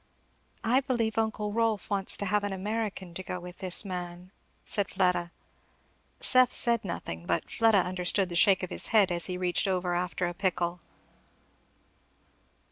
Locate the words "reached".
9.37-9.67